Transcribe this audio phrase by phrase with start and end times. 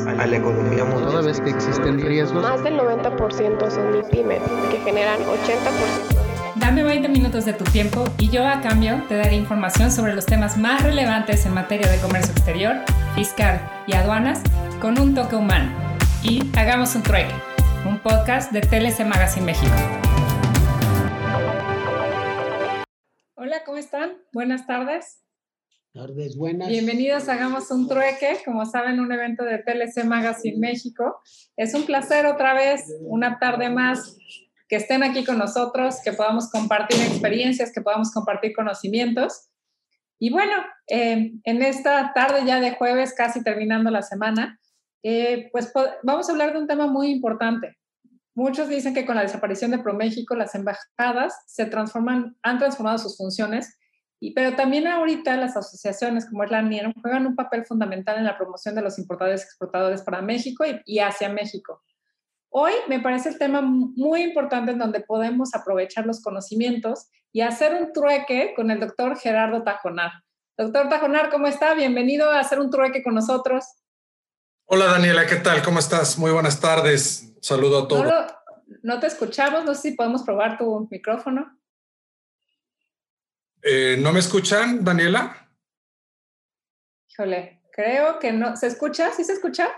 [0.00, 1.10] a la economía mundial.
[1.10, 6.22] Toda vez que existen riesgos, Más del 90% son MIPIMES, que generan 80%
[6.56, 10.26] Dame 20 minutos de tu tiempo y yo a cambio te daré información sobre los
[10.26, 12.76] temas más relevantes en materia de comercio exterior,
[13.14, 14.42] fiscal y aduanas
[14.80, 15.72] con un toque humano.
[16.22, 17.34] Y hagamos un trueque,
[17.84, 19.72] un podcast de TLC Magazine México.
[23.34, 24.12] Hola, ¿cómo están?
[24.32, 25.21] Buenas tardes.
[25.92, 26.68] Tardes buenas.
[26.68, 31.20] Bienvenidos Hagamos un Trueque, como saben, un evento de TLC Magazine México.
[31.54, 34.16] Es un placer otra vez, una tarde más,
[34.68, 39.50] que estén aquí con nosotros, que podamos compartir experiencias, que podamos compartir conocimientos.
[40.18, 40.52] Y bueno,
[40.86, 44.58] eh, en esta tarde ya de jueves, casi terminando la semana,
[45.02, 45.70] eh, pues
[46.02, 47.76] vamos a hablar de un tema muy importante.
[48.34, 53.18] Muchos dicen que con la desaparición de ProMéxico, las embajadas se transforman, han transformado sus
[53.18, 53.76] funciones
[54.22, 58.24] y, pero también ahorita las asociaciones como es la NIER juegan un papel fundamental en
[58.24, 61.82] la promoción de los importadores y exportadores para México y, y, hacia México.
[62.48, 67.74] Hoy me parece el tema muy importante en donde podemos aprovechar los conocimientos y hacer
[67.74, 70.12] un trueque con el doctor Gerardo Tajonar.
[70.56, 71.74] Doctor Tajonar, ¿cómo está?
[71.74, 73.64] Bienvenido a hacer un trueque con nosotros.
[74.66, 75.62] Hola Daniela, ¿qué tal?
[75.64, 76.16] ¿Cómo estás?
[76.16, 77.34] Muy buenas tardes.
[77.40, 78.04] Saludo a todos.
[78.04, 78.26] No, lo,
[78.84, 81.58] no te escuchamos, no sé si podemos probar tu micrófono.
[83.62, 85.48] Eh, ¿No me escuchan, Daniela?
[87.08, 88.56] Híjole, creo que no.
[88.56, 89.12] ¿Se escucha?
[89.12, 89.70] ¿Sí se escucha?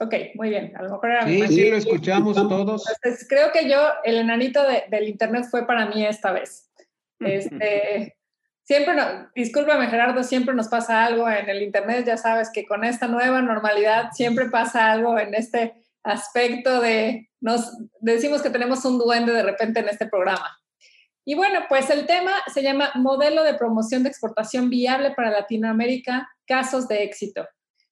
[0.00, 0.74] Ok, muy bien.
[0.76, 2.84] A lo mejor era Sí, sí, lo escuchamos todos.
[2.88, 6.70] Entonces, creo que yo, el enanito de, del internet fue para mí esta vez.
[7.20, 8.16] Este,
[8.62, 12.84] siempre, no, discúlpame Gerardo, siempre nos pasa algo en el internet, ya sabes que con
[12.84, 18.98] esta nueva normalidad siempre pasa algo en este aspecto de, nos decimos que tenemos un
[18.98, 20.61] duende de repente en este programa.
[21.24, 26.28] Y bueno, pues el tema se llama Modelo de promoción de exportación viable para Latinoamérica,
[26.46, 27.46] casos de éxito.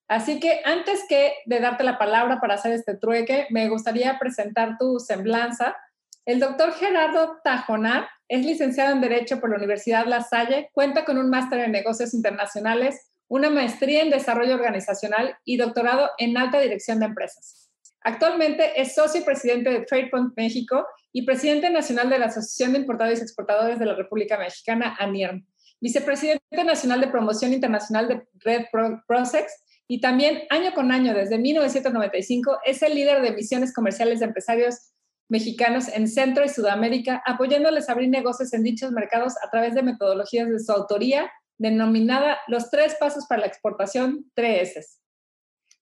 [0.07, 4.77] Así que antes que de darte la palabra para hacer este trueque, me gustaría presentar
[4.77, 5.77] tu semblanza.
[6.25, 11.17] El doctor Gerardo Tajonar es licenciado en Derecho por la Universidad La Salle, cuenta con
[11.17, 16.99] un máster en negocios internacionales, una maestría en desarrollo organizacional y doctorado en alta dirección
[16.99, 17.60] de empresas.
[18.03, 23.19] Actualmente es socio presidente de TradePoint México y presidente nacional de la Asociación de Importadores
[23.19, 25.45] y Exportadores de la República Mexicana, ANIERM,
[25.79, 28.65] vicepresidente nacional de promoción internacional de Red
[29.07, 34.25] Prosex y también año con año, desde 1995, es el líder de misiones comerciales de
[34.25, 34.93] empresarios
[35.27, 39.83] mexicanos en Centro y Sudamérica, apoyándoles a abrir negocios en dichos mercados a través de
[39.83, 45.00] metodologías de su autoría, denominada Los Tres Pasos para la Exportación, 3S.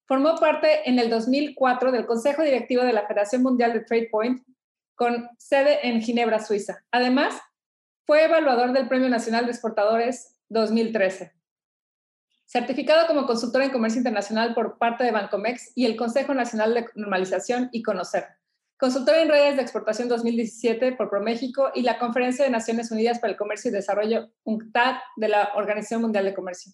[0.10, 4.44] Formó parte en el 2004 del Consejo Directivo de la Federación Mundial de TradePoint,
[4.96, 6.84] con sede en Ginebra, Suiza.
[6.92, 7.40] Además,
[8.06, 11.40] fue evaluador del Premio Nacional de Exportadores 2013
[12.50, 16.88] certificado como consultor en comercio internacional por parte de Bancomex y el Consejo Nacional de
[16.96, 18.26] Normalización y Conocer.
[18.80, 23.34] Consultor en redes de exportación 2017 por ProMéxico y la Conferencia de Naciones Unidas para
[23.34, 26.72] el Comercio y Desarrollo, UNCTAD, de la Organización Mundial de Comercio.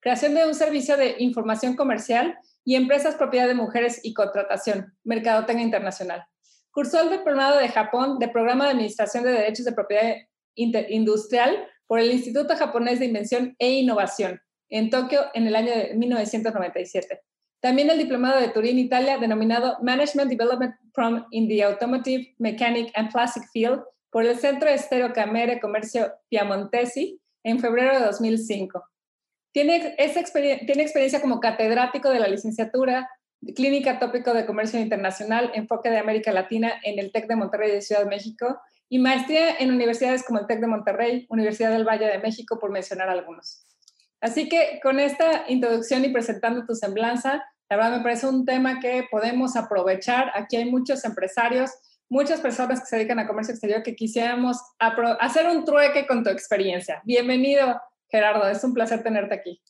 [0.00, 5.64] Creación de un servicio de información comercial y empresas propiedad de mujeres y contratación, Mercadotecnia
[5.64, 6.24] Internacional.
[6.70, 10.14] Cursó el diplomado de Japón de Programa de Administración de Derechos de Propiedad
[10.54, 15.94] Industrial por el Instituto Japonés de Invención e Innovación, en Tokio en el año de
[15.94, 17.20] 1997.
[17.60, 23.10] También el diplomado de Turín, Italia, denominado Management Development Prom in the Automotive, Mechanic and
[23.10, 28.80] Plastic Field por el Centro Estero Camere Comercio Piamontesi en febrero de 2005.
[29.52, 33.08] Tiene, esa experien tiene experiencia como catedrático de la licenciatura
[33.54, 37.80] Clínica Tópico de Comercio Internacional, enfoque de América Latina en el TEC de Monterrey de
[37.80, 42.06] Ciudad de México y maestría en universidades como el TEC de Monterrey, Universidad del Valle
[42.06, 43.64] de México, por mencionar algunos.
[44.20, 48.80] Así que con esta introducción y presentando tu semblanza, la verdad me parece un tema
[48.80, 50.32] que podemos aprovechar.
[50.34, 51.70] Aquí hay muchos empresarios,
[52.08, 54.56] muchas personas que se dedican a comercio exterior que quisiéramos
[55.20, 57.02] hacer un trueque con tu experiencia.
[57.04, 58.48] Bienvenido, Gerardo.
[58.48, 59.62] Es un placer tenerte aquí.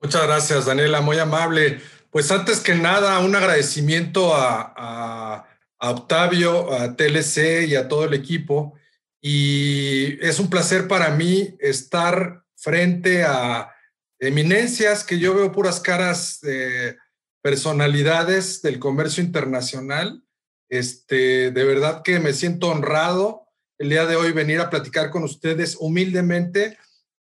[0.00, 1.00] Muchas gracias, Daniela.
[1.00, 1.80] Muy amable.
[2.10, 5.46] Pues antes que nada, un agradecimiento a,
[5.78, 8.74] Octavio, a TLC y a todo el equipo.
[9.20, 13.72] Y es un placer para mí estar frente a
[14.18, 16.96] eminencias que yo veo puras caras de
[17.42, 20.22] personalidades del comercio internacional.
[20.68, 23.46] Este, de verdad que me siento honrado
[23.78, 26.78] el día de hoy venir a platicar con ustedes humildemente.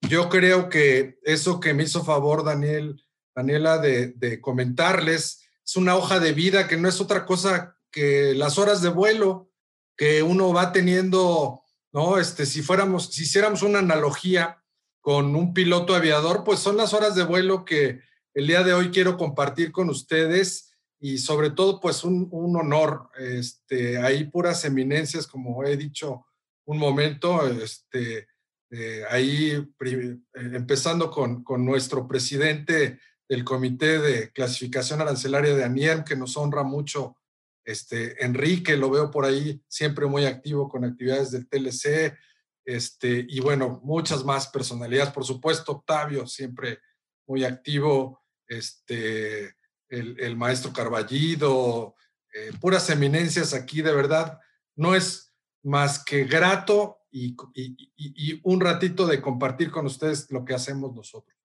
[0.09, 3.03] Yo creo que eso que me hizo favor Daniel,
[3.35, 8.33] Daniela de, de comentarles es una hoja de vida que no es otra cosa que
[8.35, 9.49] las horas de vuelo
[9.95, 11.61] que uno va teniendo,
[11.91, 12.19] ¿no?
[12.19, 14.63] Este, si fuéramos, si hiciéramos una analogía,
[15.03, 17.99] con un piloto aviador, pues son las horas de vuelo que
[18.33, 23.97] el día de hoy quiero compartir con ustedes y sobre todo pues un, honor, este,
[23.97, 26.25] hay puras eminencias, como he dicho
[26.63, 28.27] un momento, este,
[28.75, 32.99] eh, ahí eh, empezando con, con, nuestro presidente
[33.29, 37.15] del Comité de Clasificación Arancelaria de ANIEM, que nos honra mucho,
[37.63, 42.17] este, Enrique, lo veo por ahí siempre muy activo con actividades del TLC,
[42.65, 46.79] este, y bueno, muchas más personalidades, por supuesto, Octavio, siempre
[47.27, 49.55] muy activo, este,
[49.87, 51.93] el, maestro Carballido,
[52.33, 54.39] eh, puras eminencias aquí, de verdad,
[54.75, 55.31] no es
[55.61, 61.37] más que grato y, un ratito de compartir con ustedes lo que hacemos nosotros.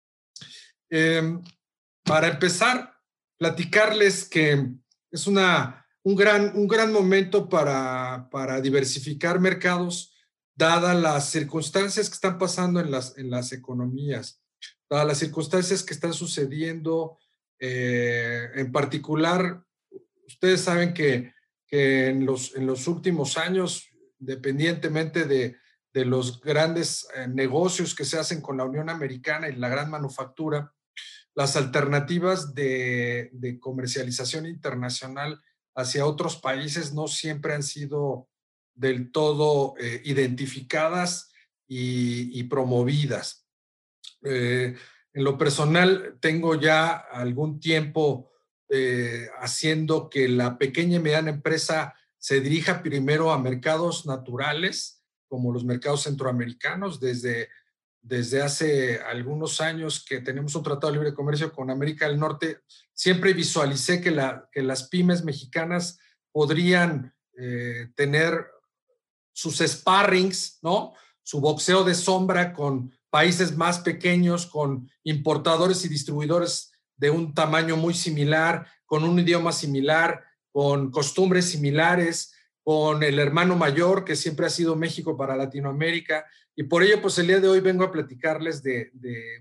[0.88, 1.42] Em,
[2.02, 2.94] para empezar,
[3.36, 4.66] platicarles que
[5.10, 10.14] es una, un, gran, un gran momento para, para diversificar mercados
[10.56, 14.42] dadas las circunstancias que están pasando en las, en las economías,
[14.90, 17.18] dadas las circunstancias que están sucediendo,
[17.60, 19.62] eh, en particular,
[20.26, 21.32] ustedes saben que,
[21.66, 23.87] que en, los, en los últimos años,
[24.20, 25.56] independientemente de,
[26.04, 30.72] los grandes eh, negocios que se hacen con la Unión Americana y la gran manufactura,
[31.34, 35.42] las alternativas de, comercialización internacional
[35.74, 38.28] hacia otros países no siempre han sido
[38.76, 41.32] del todo eh, identificadas
[41.66, 43.44] y, promovidas.
[44.22, 44.76] Eh,
[45.12, 48.30] en lo personal, tengo ya algún tiempo
[49.40, 55.64] haciendo que la pequeña y mediana empresa se dirija primero a mercados naturales, como los
[55.64, 57.48] mercados centroamericanos, desde,
[58.00, 62.60] desde hace algunos años que tenemos un tratado de libre comercio con América del Norte,
[62.94, 65.98] siempre visualicé que, la, que las pymes mexicanas
[66.32, 67.14] podrían
[67.94, 68.48] tener
[69.32, 70.94] sus sparrings, ¿no?
[71.22, 77.76] Su boxeo de sombra con países más pequeños, con importadores y distribuidores de un tamaño
[77.76, 80.24] muy similar, con un idioma similar,
[80.58, 82.34] con costumbres similares,
[82.64, 86.26] con el hermano mayor que siempre ha sido México para Latinoamérica.
[86.56, 88.90] Y por ello, pues el día de hoy vengo a platicarles de,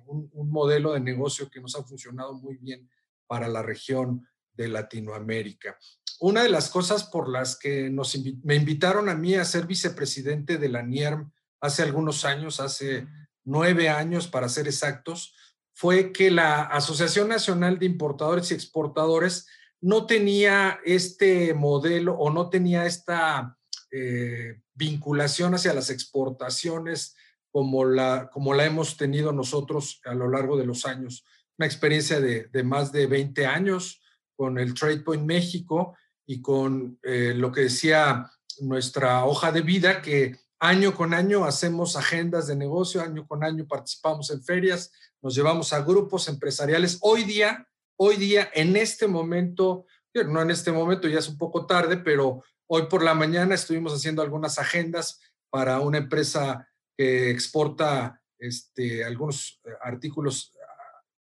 [0.06, 2.88] un, modelo de negocio que nos ha funcionado muy bien
[3.26, 5.76] para la región de Latinoamérica
[6.20, 10.58] una de las cosas por las que nos me invitaron a mí a ser vicepresidente
[10.58, 11.32] de la NIERM
[11.62, 13.08] hace algunos años, hace
[13.44, 15.36] nueve años para ser exactos,
[15.74, 19.48] fue que la Asociación Nacional de Importadores y Exportadores
[19.82, 23.58] no tenía este modelo o no tenía esta
[23.92, 27.16] eh, vinculación hacia las exportaciones
[27.52, 31.26] como la, como la hemos tenido nosotros a lo largo de los años.
[31.58, 34.02] Una experiencia de, de más de 20 años
[34.36, 38.30] con el Trade Point México y con eh, lo que decía
[38.60, 43.66] nuestra hoja de vida, que año con año hacemos agendas de negocio, año con año
[43.68, 44.92] participamos en ferias,
[45.22, 47.00] nos llevamos a grupos empresariales.
[47.02, 51.66] Hoy día, hoy día, en este momento, no en este momento, ya es un poco
[51.66, 58.22] tarde, pero hoy por la mañana estuvimos haciendo algunas agendas para una empresa que exporta
[58.40, 60.54] este, algunos eh, artículos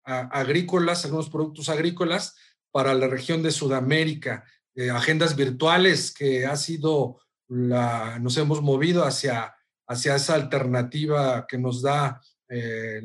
[0.08, 2.36] agrícolas, algunos productos agrícolas
[2.72, 4.44] para la región de Sudamérica.
[4.76, 9.56] Eh, agendas virtuales que ha sido nos hemos movido hacia,
[9.88, 13.04] hacia esa alternativa que nos da eh,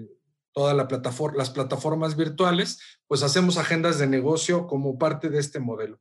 [0.53, 5.61] toda la plataforma, las plataformas virtuales, pues hacemos agendas de negocio como parte de este
[5.61, 6.01] modelo.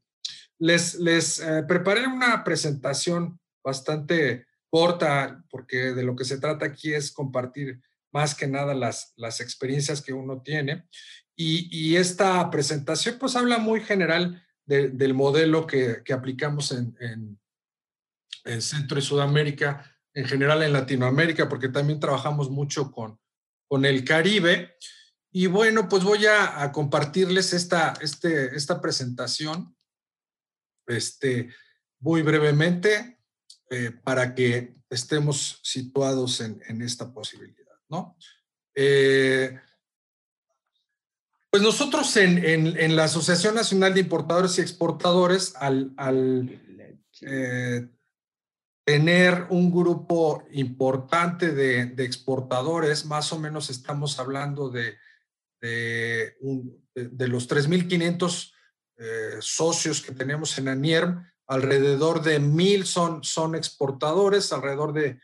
[0.58, 6.94] Les, les eh, preparé una presentación bastante corta, porque de lo que se trata aquí
[6.94, 10.88] es compartir más que nada las, las experiencias que uno tiene.
[11.36, 17.40] Y, y esta presentación pues habla muy general del modelo que, que aplicamos en, en,
[18.62, 23.20] Centro y Sudamérica, en general en Latinoamérica, porque también trabajamos mucho con,
[23.70, 24.76] con el Caribe.
[25.32, 29.78] Y bueno, pues voy a, compartirles esta, este, esta presentación
[30.88, 31.54] este,
[32.00, 33.20] muy brevemente
[33.70, 38.18] eh, para que estemos situados en, en esta posibilidad, ¿no?
[38.74, 39.60] Eh,
[41.52, 46.62] pues nosotros en, en, la Asociación Nacional de Importadores y Exportadores, al, al
[47.22, 47.88] eh,
[48.90, 54.98] tener un grupo importante de, exportadores, más o menos estamos hablando de,
[55.62, 58.52] de, los 3.500
[58.98, 65.20] eh, socios que tenemos en ANIERM, alrededor de 1.000 son, son exportadores, alrededor de,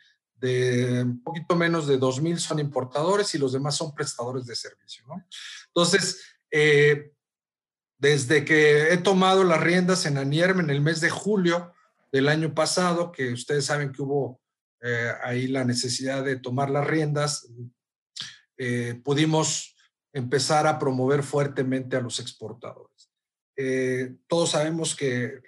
[1.01, 5.05] un poquito menos de 2.000 son importadores y los demás son prestadores de servicio.
[5.69, 7.13] Entonces, eh,
[7.97, 11.73] desde que he tomado las riendas en ANIERM en el mes de julio,
[12.11, 14.41] del año pasado, que ustedes saben que hubo
[14.81, 17.49] eh, ahí la necesidad de tomar las riendas,
[18.57, 19.75] eh, pudimos
[20.13, 23.11] empezar a promover fuertemente a los exportadores.
[23.57, 25.41] Eh, todos sabemos que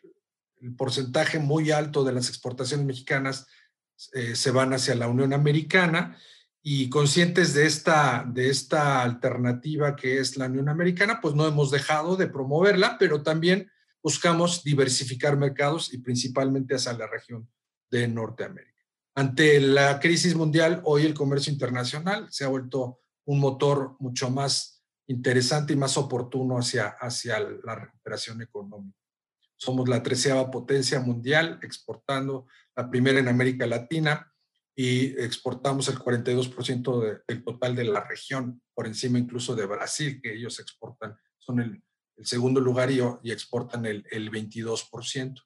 [0.61, 3.47] el porcentaje muy alto de las exportaciones mexicanas
[3.95, 6.17] se van hacia la Unión Americana
[6.61, 11.71] y conscientes de esta, de esta alternativa que es la Unión Americana, pues no hemos
[11.71, 13.71] dejado de promoverla, pero también
[14.07, 17.45] buscamos diversificar mercados y principalmente hacia la región
[17.91, 18.81] de Norteamérica.
[19.15, 24.81] Ante la crisis mundial, hoy el comercio internacional se ha vuelto un motor mucho más
[25.07, 28.97] interesante y más oportuno hacia, hacia la recuperación económica.
[29.57, 32.47] Somos la treceava potencia mundial exportando,
[32.77, 34.31] la primera en América Latina
[34.73, 40.33] y exportamos el 42% del total de la región, por encima incluso de Brasil, que
[40.33, 41.83] ellos exportan, son el
[42.17, 45.41] el segundo lugar y, exportan el, el, 22%.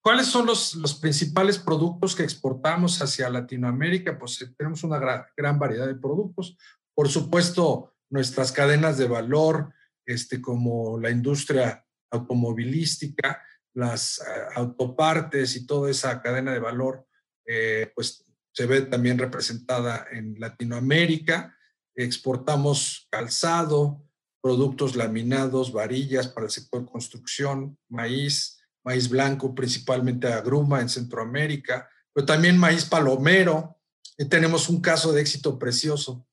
[0.00, 4.18] ¿Cuáles son los, los, principales productos que exportamos hacia Latinoamérica?
[4.18, 6.56] Pues eh, tenemos una gran, gran, variedad de productos.
[6.94, 9.72] Por supuesto, nuestras cadenas de valor,
[10.06, 13.42] este, como la industria automovilística,
[13.74, 17.06] las uh, autopartes y toda esa cadena de valor,
[17.46, 21.56] eh, pues se ve también representada en Latinoamérica.
[21.94, 24.07] Exportamos calzado,
[24.40, 32.26] productos laminados, varillas para el sector construcción, maíz, maíz blanco, principalmente agruma en Centroamérica, pero
[32.26, 33.76] también maíz palomero.
[34.16, 36.26] Y tenemos un caso de éxito precioso.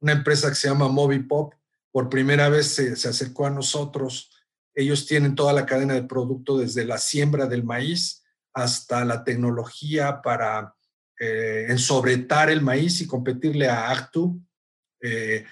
[0.00, 1.54] Una empresa que se llama Movipop,
[1.92, 4.30] por primera vez se, se acercó a nosotros.
[4.74, 10.22] Ellos tienen toda la cadena de producto desde la siembra del maíz hasta la tecnología
[10.22, 10.74] para
[11.18, 14.40] eh, ensobretar el maíz y competirle a Actu.
[15.02, 15.44] Eh,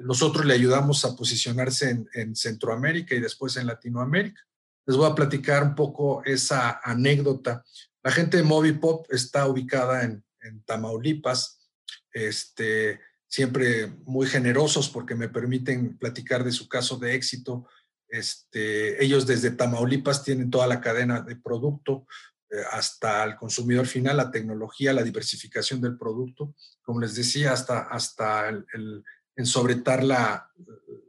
[0.00, 4.40] nosotros le ayudamos a posicionarse en, Centroamérica y después en Latinoamérica.
[4.86, 7.64] Les voy a platicar un poco esa anécdota.
[8.02, 10.24] La gente de Movipop está ubicada en,
[10.64, 11.70] Tamaulipas,
[12.12, 12.98] este,
[13.28, 17.68] siempre muy generosos porque me permiten platicar de su caso de éxito.
[18.08, 22.08] Este, ellos desde Tamaulipas tienen toda la cadena de producto
[22.50, 27.82] eh, hasta el consumidor final, la tecnología, la diversificación del producto, como les decía, hasta,
[27.82, 29.04] hasta el
[29.36, 30.02] en sobretar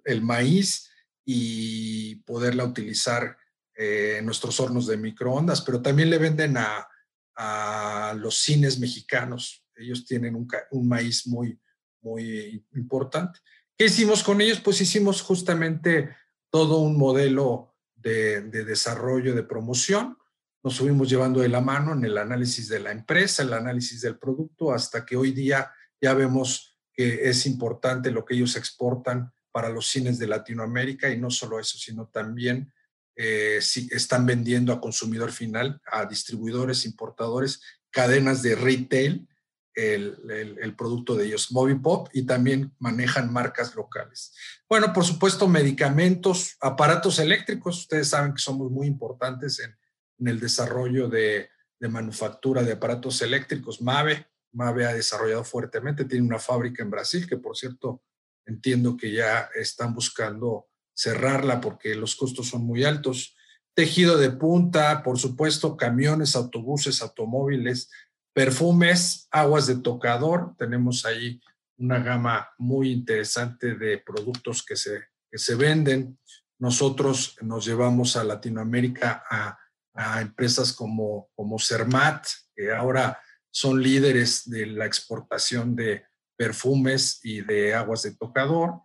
[0.05, 0.89] el maíz
[1.25, 3.37] y poderla utilizar
[3.75, 6.87] eh, en nuestros hornos de microondas, pero también le venden a,
[7.35, 9.65] a los cines mexicanos.
[9.75, 11.59] Ellos tienen un, un, maíz muy,
[12.01, 13.39] muy importante.
[13.77, 14.59] ¿Qué hicimos con ellos?
[14.59, 16.15] Pues hicimos justamente
[16.51, 20.17] todo un modelo de, de desarrollo, de promoción.
[20.63, 24.19] Nos subimos llevando de la mano en el análisis de la empresa, el análisis del
[24.19, 29.69] producto, hasta que hoy día ya vemos que es importante lo que ellos exportan para
[29.69, 32.71] los cines de Latinoamérica y no solo eso, sino también
[33.15, 39.27] eh, si están vendiendo a consumidor final, a distribuidores, importadores, cadenas de retail,
[39.75, 44.31] el, el, producto de ellos, Movipop, y también manejan marcas locales.
[44.69, 49.75] Bueno, por supuesto, medicamentos, aparatos eléctricos, ustedes saben que somos muy importantes en,
[50.19, 56.05] en el desarrollo de, de manufactura de aparatos eléctricos, MAVE, Mave ha desarrollado fuertemente.
[56.05, 58.01] Tiene una fábrica en Brasil que, por cierto,
[58.45, 63.35] entiendo que ya están buscando cerrarla porque los costos son muy altos.
[63.75, 67.89] Tejido de punta, por supuesto, camiones, autobuses, automóviles,
[68.33, 70.55] perfumes, aguas de tocador.
[70.57, 71.41] Tenemos ahí
[71.77, 76.19] una gama muy interesante de productos que se, que se venden.
[76.59, 79.57] Nosotros nos llevamos a Latinoamérica a,
[79.95, 83.19] a empresas como, como Cermat, que ahora
[83.53, 86.03] son líderes de la exportación de
[86.35, 88.81] perfumes y de aguas de tocador.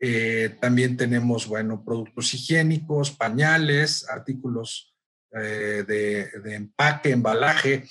[0.00, 4.96] Eh, también tenemos, bueno, productos higiénicos, pañales, artículos
[5.32, 7.84] eh, de, empaque, embalaje.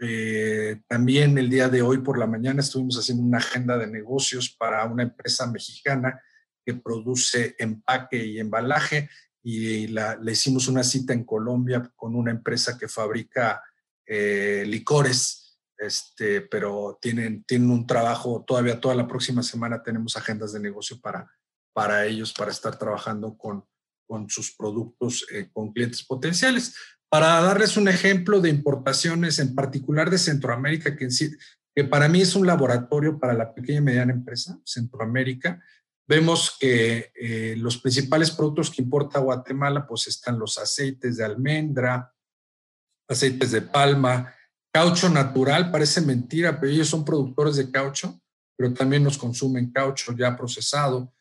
[0.00, 4.50] Eh, también el día de hoy por la mañana estuvimos haciendo una agenda de negocios
[4.50, 6.20] para una empresa mexicana
[6.66, 9.08] que produce empaque y embalaje
[9.44, 13.62] y la, le hicimos una cita en Colombia con una empresa que fabrica
[14.64, 15.47] licores,
[15.78, 21.00] este, pero tienen, tienen un trabajo todavía toda la próxima semana tenemos agendas de negocio
[21.00, 21.30] para,
[21.72, 23.64] para ellos, para estar trabajando con,
[24.06, 26.74] con sus productos eh, con clientes potenciales.
[27.08, 31.08] Para darles un ejemplo de importaciones, en particular de Centroamérica, que,
[31.74, 35.62] que para mí es un laboratorio para la pequeña y mediana empresa, Centroamérica,
[36.06, 42.12] vemos que eh, los principales productos que importa Guatemala, pues están los aceites de almendra,
[43.08, 44.34] aceites de palma,
[44.72, 48.20] caucho natural, parece mentira, pero ellos son productores de caucho,
[48.56, 51.12] pero también nos consumen caucho ya procesado,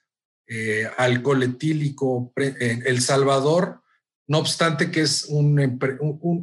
[0.48, 2.34] eh, alcohol etílico.
[2.36, 3.82] El Salvador,
[4.27, 5.60] no obstante que es un,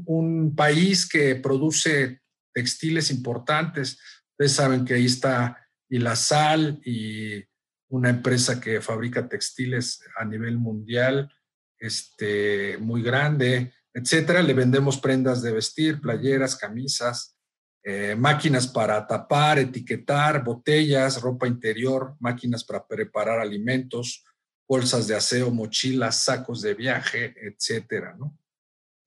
[0.07, 2.21] un, país que produce
[2.53, 3.99] textiles importantes,
[4.33, 5.59] ustedes saben que ahí está
[5.89, 7.45] y la sal y
[7.89, 11.33] una empresa que fabrica textiles a nivel mundial,
[11.79, 14.43] este, muy grande, etcétera.
[14.43, 17.37] Le vendemos prendas de vestir, playeras, camisas,
[17.83, 24.25] eh, máquinas para tapar, etiquetar, botellas, ropa interior, máquinas para preparar alimentos,
[24.67, 28.39] bolsas de aseo, mochilas, sacos de viaje, etcétera, ¿no?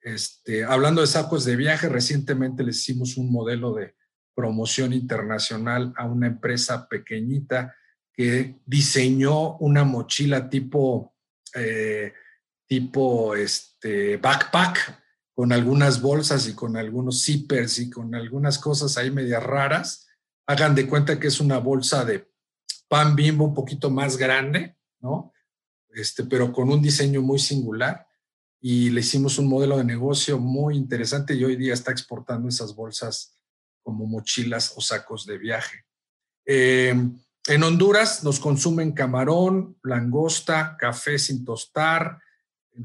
[0.02, 3.96] Este, hablando de sacos de viaje, recientemente le hicimos un modelo de
[4.36, 7.76] promoción internacional a una empresa pequeñita
[8.14, 11.16] que diseñó una mochila tipo,
[11.56, 12.14] eh,
[12.68, 19.12] tipo este, backpack con algunas bolsas y con algunos zippers y con algunas cosas ahí
[19.12, 20.08] medias raras.
[20.48, 22.32] Hagan de cuenta que es una bolsa de
[22.88, 25.34] pan bimbo un poquito más grande, ¿no?
[25.90, 28.08] Este, pero con un diseño muy singular.
[28.60, 32.76] Y le hicimos un modelo de negocio muy interesante y hoy día está exportando esas
[32.76, 33.38] bolsas
[33.84, 35.86] como mochilas o sacos de viaje.
[36.46, 36.96] Eh,
[37.48, 42.20] en Honduras nos consumen camarón, langosta, café sin tostar,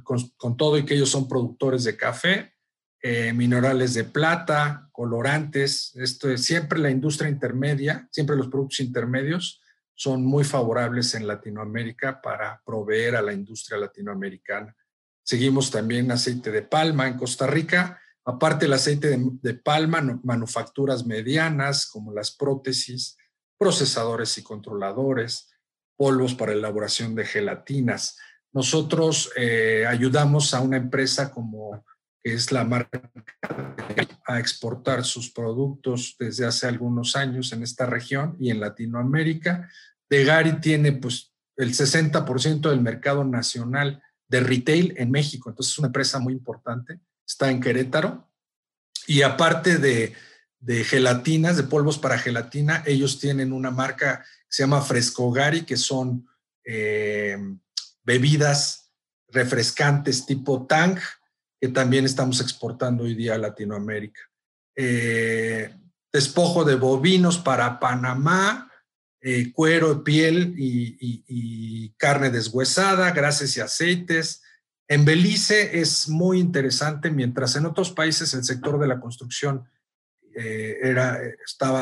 [0.02, 2.54] con, todo y que ellos son productores de café,
[3.02, 5.92] eh, minerales de plata, colorantes.
[5.96, 9.60] Esto es siempre la industria intermedia, siempre los productos intermedios
[9.94, 14.74] son muy favorables en Latinoamérica para proveer a la industria latinoamericana.
[15.22, 18.00] Seguimos también aceite de palma en Costa Rica.
[18.24, 23.16] Aparte del aceite de palma, manufacturas medianas como las prótesis,
[23.58, 25.50] procesadores y controladores,
[25.96, 28.18] polvos para elaboración de gelatinas.
[28.52, 31.84] Nosotros eh, ayudamos a una empresa como
[32.22, 33.10] es la marca
[34.26, 39.68] a exportar sus productos desde hace algunos años en esta región y en Latinoamérica.
[40.08, 45.88] Degari tiene pues el 60% del mercado nacional de retail en México, entonces es una
[45.88, 48.30] empresa muy importante, está en Querétaro
[49.06, 50.14] y aparte de
[50.62, 52.82] de gelatinas, de polvos para gelatina.
[52.86, 56.26] Ellos tienen una marca que se llama Frescogari, que son
[56.64, 57.36] eh,
[58.04, 58.92] bebidas
[59.28, 60.98] refrescantes tipo Tang,
[61.60, 64.20] que también estamos exportando hoy día a Latinoamérica.
[64.74, 65.74] Eh,
[66.12, 68.70] despojo de bovinos para Panamá,
[69.20, 74.42] eh, cuero, piel y, y, carne deshuesada, grasas y aceites.
[74.88, 79.68] En Belice es muy interesante, mientras en otros países el sector de la construcción
[80.34, 81.20] eh, era,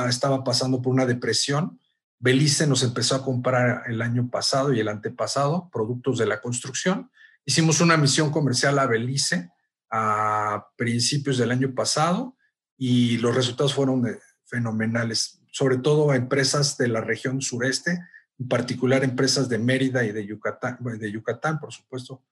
[0.09, 1.80] estaba pasando por una depresión.
[2.23, 7.11] Belice nos empezó a comprar el año pasado y el antepasado productos de la construcción.
[7.47, 9.51] Hicimos una misión comercial a Belice
[9.91, 12.37] a principios del año pasado
[12.77, 17.99] y los resultados fueron eh, fenomenales, sobre todo a empresas de la región sureste,
[18.39, 22.23] en particular empresas de Mérida y de Yucatán, de Yucatán, por supuesto,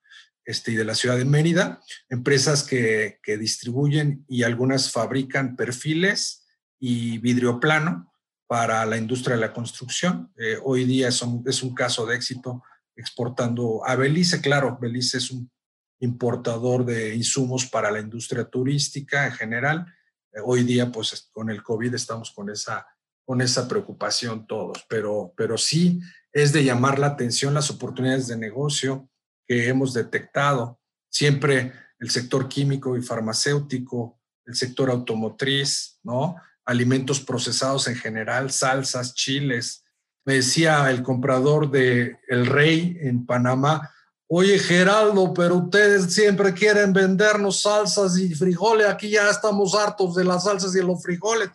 [0.45, 6.45] este, y de la ciudad de Mérida, empresas que, que distribuyen y algunas fabrican perfiles
[6.79, 8.08] y vidrio plano
[8.49, 10.33] para la industria de la construcción.
[10.35, 12.63] Eh, hoy día son, es un caso de éxito
[12.95, 14.41] exportando a Belice.
[14.41, 15.51] Claro, Belice es un
[15.99, 19.85] importador de insumos para la industria turística en general.
[20.33, 22.87] Eh, hoy día, pues con el COVID estamos con esa,
[23.23, 25.99] con esa preocupación todos, pero, pero sí
[26.33, 29.11] es de llamar la atención las oportunidades de negocio
[29.45, 30.79] que hemos detectado.
[31.07, 36.35] Siempre el sector químico y farmacéutico, el sector automotriz, ¿no?
[36.69, 39.83] Alimentos procesados en general, salsas, chiles.
[40.23, 43.91] Me decía el comprador de El Rey en Panamá,
[44.27, 50.23] oye Geraldo, pero ustedes siempre quieren vendernos salsas y frijoles, aquí ya estamos hartos de
[50.23, 51.49] las salsas y los frijoles.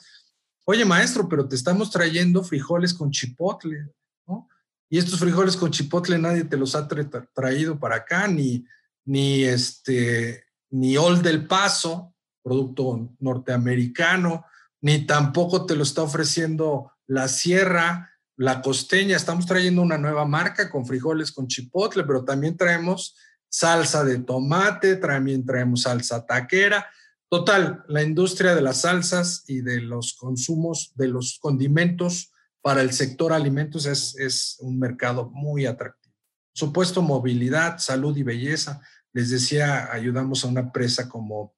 [0.65, 3.87] Oye maestro, pero te estamos trayendo frijoles con chipotle,
[4.27, 4.49] ¿no?
[4.91, 8.67] Y estos frijoles con chipotle nadie te los ha traído para acá, ni,
[9.05, 14.45] ni, este, ni Ol del Paso, producto norteamericano,
[14.85, 19.17] ni tampoco te lo está ofreciendo la sierra, la costeña.
[19.17, 23.17] Estamos trayendo una nueva marca con frijoles con chipotle, pero también traemos
[23.49, 26.87] salsa de tomate, también traemos salsa taquera.
[27.31, 32.93] Total, la industria de las salsas y de los consumos de los condimentos para el
[32.93, 36.15] sector alimentos es, es un mercado muy atractivo.
[36.53, 38.83] Supuesto movilidad, salud y belleza.
[39.15, 41.54] Les decía, ayudamos a una empresa como,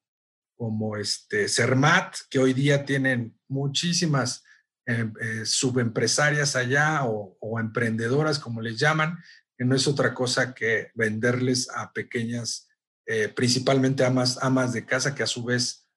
[0.57, 4.43] como este Cermat, que hoy día tienen muchísimas
[4.87, 9.19] eh, eh, subempresarias allá o, emprendedoras, como les llaman,
[9.57, 12.69] que no es otra cosa que venderles a pequeñas,
[13.07, 15.89] eh, principalmente amas, amas de casa, que a su vez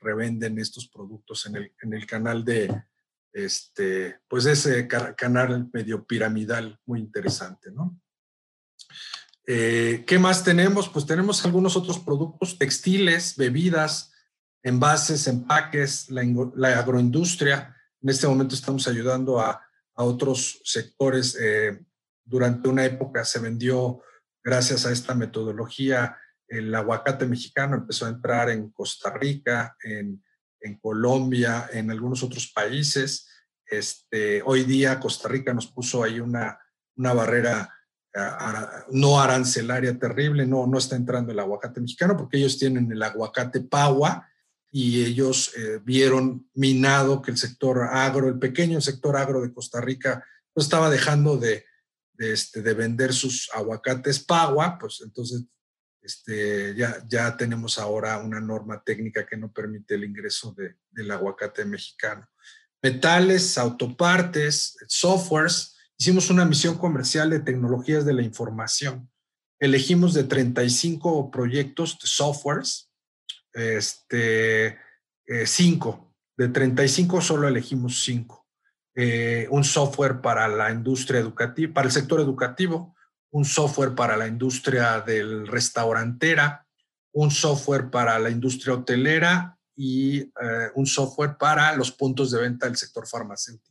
[0.00, 2.84] revenden estos productos en el, en el canal de,
[3.32, 8.00] este, pues ese canal medio piramidal muy interesante, ¿no?
[10.06, 10.88] ¿Qué más tenemos?
[10.88, 14.12] Pues tenemos algunos otros productos, textiles, bebidas,
[14.62, 16.22] envases, empaques, la,
[16.54, 19.62] la agroindustria, en este momento estamos ayudando a,
[20.02, 21.36] otros sectores.
[21.38, 21.78] Eh,
[22.24, 24.00] durante una época se vendió,
[24.42, 26.16] gracias a esta metodología,
[26.48, 30.22] el aguacate mexicano empezó a entrar en Costa Rica, en,
[30.80, 33.28] Colombia, en algunos otros países.
[33.66, 36.58] Este, hoy día Costa Rica nos puso ahí una
[36.96, 37.70] barrera
[38.90, 43.60] no arancelaria terrible, no, no está entrando el aguacate mexicano porque ellos tienen el aguacate
[43.60, 44.26] pagua,
[44.70, 49.80] y ellos eh, vieron minado que el sector agro, el pequeño sector agro de Costa
[49.80, 51.64] Rica, pues estaba dejando de,
[52.18, 55.44] este, de vender sus aguacates pagua, pues entonces
[56.02, 61.10] este, ya, ya tenemos ahora una norma técnica que no permite el ingreso de, del
[61.10, 62.28] aguacate mexicano.
[62.82, 65.76] Metales, autopartes, softwares.
[66.00, 69.10] Hicimos una misión comercial de tecnologías de la información.
[69.58, 72.90] Elegimos de 35 proyectos de softwares
[73.52, 74.78] este,
[75.26, 76.16] eh, cinco.
[76.38, 78.48] De 35 solo elegimos cinco.
[78.94, 82.96] Eh, un software para la industria educativa, para el sector educativo,
[83.30, 86.66] un software para la industria del restaurantera,
[87.12, 90.30] un software para la industria hotelera y eh,
[90.76, 93.69] un software para los puntos de venta del sector farmacéutico.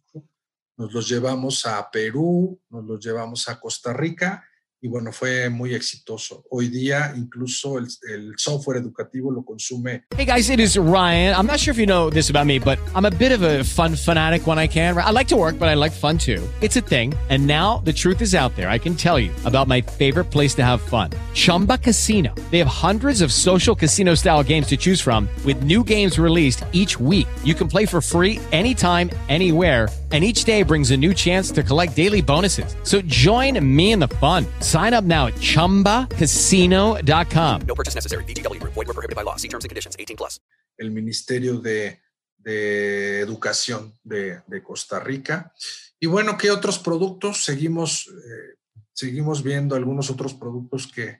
[0.80, 4.42] Nos los llevamos a Perú, nos los llevamos a Costa Rica
[4.82, 6.46] y bueno, fue muy exitoso.
[6.52, 10.06] Hoy día incluso el, el, software educativo lo consume.
[10.16, 11.36] Hey guys, it is Ryan.
[11.36, 13.66] I'm not sure if you know this about me, but I'm a bit of a
[13.66, 14.98] fun fanatic when I can.
[14.98, 16.42] I like to work, but I like fun too.
[16.62, 17.14] It's a thing.
[17.30, 18.70] And now the truth is out there.
[18.70, 21.10] I can tell you about my favorite place to have fun.
[21.34, 22.34] Chumba Casino.
[22.52, 26.64] They have hundreds of social casino style games to choose from with new games released
[26.72, 27.28] each week.
[27.44, 31.62] You can play for free anytime, anywhere and each day brings a new chance to
[31.62, 32.76] collect daily bonuses.
[32.84, 34.48] So join me in the fun.
[34.60, 37.62] Sign up now at ChumbaCasino.com.
[37.68, 38.24] No purchase necessary.
[38.24, 38.60] BGW.
[38.64, 39.36] Void were prohibited by law.
[39.36, 39.96] See terms and conditions.
[40.00, 40.40] 18 plus.
[40.80, 42.00] El Ministerio de,
[42.38, 45.54] de Educación de, de, Costa Rica.
[46.00, 47.44] Y bueno, ¿qué otros productos?
[47.44, 48.58] Seguimos, eh,
[48.94, 51.20] seguimos viendo algunos otros productos que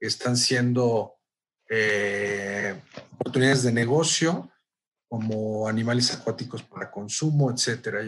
[0.00, 1.16] están siendo
[1.68, 2.80] eh,
[3.18, 4.50] oportunidades de negocio
[5.10, 7.98] como animales acuáticos para consumo, etcétera.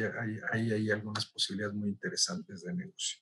[0.53, 3.19] Hay, algunas posibilidades muy interesantes de negocio.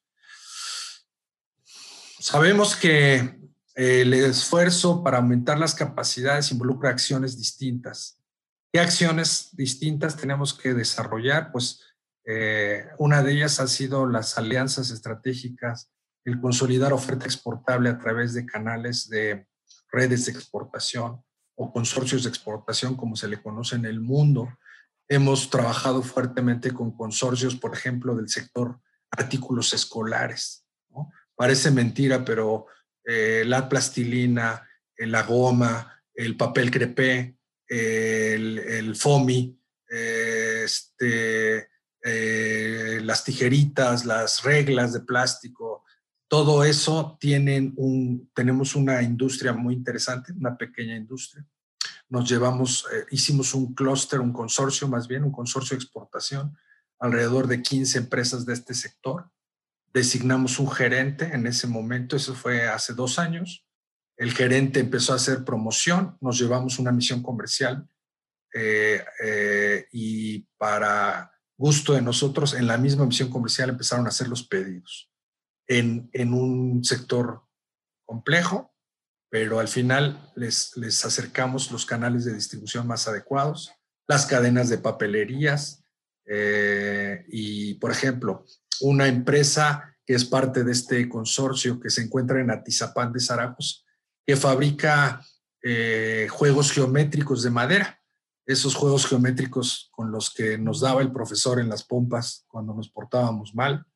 [2.18, 3.40] Sabemos que
[3.74, 8.20] el esfuerzo para aumentar las capacidades involucra acciones distintas.
[8.70, 11.50] ¿Qué acciones distintas tenemos que desarrollar?
[11.50, 11.80] Pues
[12.26, 15.90] eh, una de ellas ha sido las alianzas estratégicas,
[16.26, 19.46] el consolidar oferta exportable a través de canales de
[19.90, 21.24] redes de exportación,
[21.62, 24.48] o consorcios de exportación, como se le conoce en el mundo.
[25.06, 30.64] Hemos trabajado fuertemente con consorcios, por ejemplo, del sector artículos escolares.
[31.36, 32.66] Parece mentira, pero
[33.04, 37.36] eh, la plastilina, eh, la goma, el papel crepé,
[37.68, 41.68] el, FOMI, eh, este,
[43.02, 45.69] las tijeritas, las reglas de plástico,
[46.30, 51.44] todo eso tienen un, tenemos una industria muy interesante, una pequeña industria.
[52.08, 56.56] Nos llevamos, eh, hicimos un clúster, un consorcio más bien, un consorcio de exportación,
[57.00, 59.28] alrededor de 15 empresas de este sector.
[59.92, 63.66] Designamos un gerente en ese momento, eso fue hace dos años.
[64.16, 67.88] El gerente empezó a hacer promoción, nos llevamos una misión comercial
[68.54, 74.28] eh, eh, y para gusto de nosotros, en la misma misión comercial empezaron a hacer
[74.28, 75.10] los pedidos
[75.70, 77.42] en, un sector
[78.04, 78.74] complejo,
[79.30, 83.72] pero al final les, les acercamos los canales de distribución más adecuados,
[84.08, 85.84] las cadenas de papelerías
[86.26, 88.44] eh, y, por ejemplo,
[88.80, 93.76] una empresa que es parte de este consorcio que se encuentra en Atizapán de Zaragoza,
[94.26, 95.24] que fabrica
[95.62, 98.02] eh, juegos geométricos de madera.
[98.44, 102.90] esos juegos geométricos con los que nos daba el profesor en las pompas cuando nos
[102.90, 103.86] portábamos mal,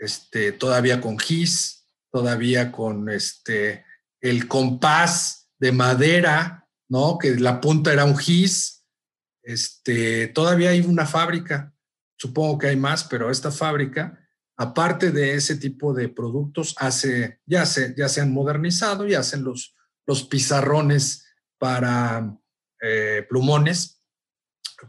[0.00, 3.84] este, todavía con gis, todavía con este,
[4.20, 7.18] el compás de madera, ¿no?
[7.18, 8.84] Que la punta era un gis.
[9.42, 11.74] Este, todavía hay una fábrica,
[12.16, 14.18] supongo que hay más, pero esta fábrica,
[14.56, 19.44] aparte de ese tipo de productos, hace, ya se, ya se han modernizado y hacen
[19.44, 21.26] los, los pizarrones
[21.58, 22.38] para
[22.80, 24.02] eh, plumones,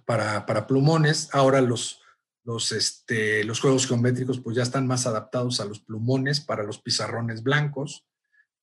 [0.06, 1.28] para, para plumones.
[1.34, 2.01] Ahora los,
[2.44, 6.82] los, este, los juegos geométricos pues ya están más adaptados a los plumones para los
[6.82, 8.06] pizarrones blancos,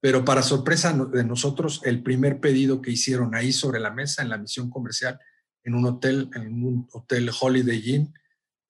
[0.00, 4.28] pero para sorpresa de nosotros, el primer pedido que hicieron ahí sobre la mesa en
[4.28, 5.18] la misión comercial,
[5.64, 8.14] en un hotel, en un hotel Holiday Inn,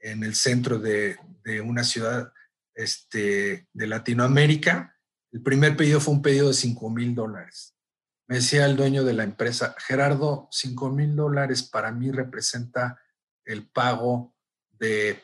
[0.01, 2.33] en el centro de, de una ciudad
[2.75, 4.95] este, de Latinoamérica,
[5.33, 7.75] el primer pedido fue un pedido de 5 mil dólares.
[8.29, 13.01] Me decía el dueño de la empresa, Gerardo, 5 mil dólares para mí representa
[13.45, 14.35] el pago
[14.79, 15.23] de,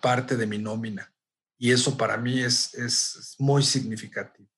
[0.00, 1.12] parte de mi nómina.
[1.58, 4.48] Y eso para mí es, es muy significativo.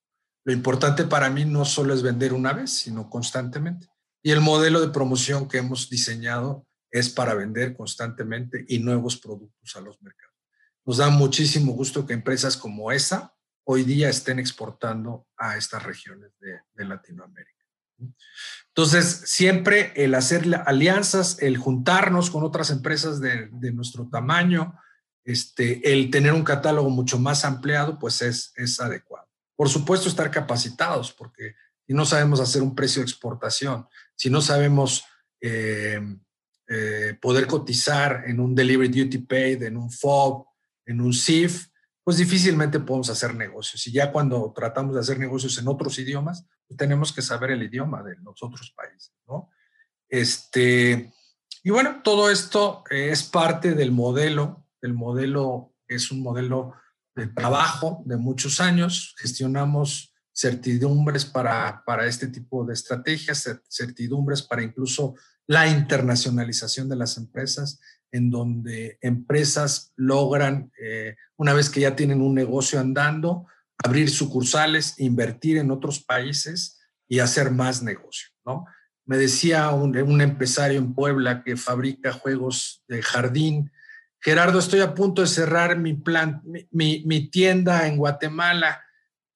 [0.45, 3.89] Lo importante para mí no solo es vender una vez, sino constantemente.
[4.23, 9.77] Y el modelo de promoción que hemos diseñado es para vender constantemente y nuevos productos
[9.77, 10.37] a los mercados.
[10.85, 16.33] Nos da muchísimo gusto que empresas como esa hoy día estén exportando a estas regiones
[16.41, 17.62] de, de Latinoamérica.
[18.69, 24.75] Entonces, siempre el hacer alianzas, el juntarnos con otras empresas de, nuestro tamaño,
[25.25, 29.29] este, el tener un catálogo mucho más ampliado, pues es, es adecuado.
[29.57, 31.55] Por supuesto, estar capacitados, porque
[31.87, 33.87] si no sabemos hacer un precio de exportación,
[34.17, 35.05] si no sabemos
[35.41, 36.01] eh,
[36.69, 40.47] eh, poder cotizar en un Delivery Duty Paid, en un FOB,
[40.87, 41.67] en un SIF,
[42.05, 43.87] pues difícilmente podemos hacer negocios.
[43.87, 47.63] Y ya cuando tratamos de hacer negocios en otros idiomas, pues tenemos que saber el
[47.63, 49.51] idioma de los otros países, ¿no?
[50.09, 51.13] Este,
[51.63, 54.67] y bueno, todo esto es parte del modelo.
[54.81, 56.75] El modelo es un modelo
[57.15, 59.15] de trabajo de muchos años.
[59.19, 65.15] Gestionamos certidumbres para, para este tipo de estrategias, certidumbres para incluso
[65.47, 67.81] la internacionalización de las empresas,
[68.13, 73.47] en donde empresas logran, eh, una vez que ya tienen un negocio andando,
[73.83, 78.67] abrir sucursales, invertir en otros países y hacer más negocio, ¿no?
[79.05, 83.73] Me decía un, empresario en Puebla que fabrica juegos de jardín,
[84.21, 88.81] Gerardo, estoy a punto de cerrar mi, plan, mi, tienda en Guatemala.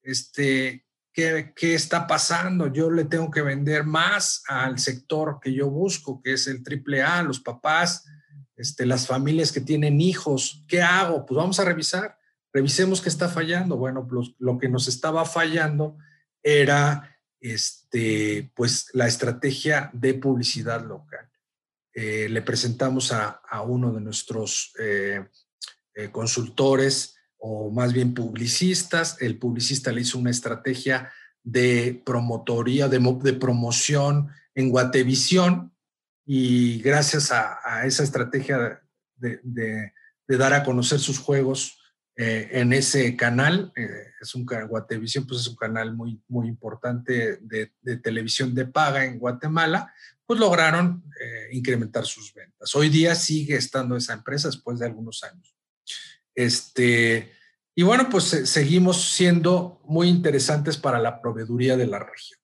[0.01, 2.73] Este, ¿qué, ¿Qué está pasando?
[2.73, 7.25] Yo le tengo que vender más al sector que yo busco, que es el AAA,
[7.25, 8.05] los papás,
[8.57, 11.27] este, las familias que tienen hijos, ¿qué hago?
[11.27, 12.19] Pues vamos a revisar,
[12.53, 13.77] revisemos qué está fallando.
[13.77, 15.99] Bueno, pues lo que nos estaba fallando
[16.43, 21.29] era este, pues la estrategia de publicidad local.
[21.93, 25.25] Eh, le presentamos a, uno de nuestros eh,
[25.95, 29.21] eh, consultores o más bien publicistas.
[29.21, 31.11] El publicista le hizo una estrategia
[31.43, 35.76] de promotoría, de, de promoción en Guatevisión,
[36.27, 38.83] y gracias a, esa estrategia
[39.15, 39.93] de,
[40.27, 41.79] dar a conocer sus juegos
[42.17, 47.39] eh, en ese canal, eh, es un Guatevisión, pues es un canal muy, muy importante
[47.43, 49.95] de, televisión de paga en Guatemala,
[50.27, 52.75] pues lograron eh, incrementar sus ventas.
[52.75, 55.55] Hoy día sigue estando esa empresa después de algunos años.
[56.35, 57.33] Este,
[57.75, 62.41] y bueno, pues seguimos siendo muy interesantes para la proveeduría de la región.